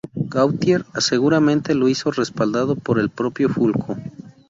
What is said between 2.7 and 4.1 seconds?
por el propio Fulco.